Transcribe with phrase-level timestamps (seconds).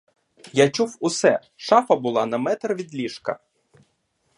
[0.53, 3.39] Я чув усе, шафа була на метр від ліжка.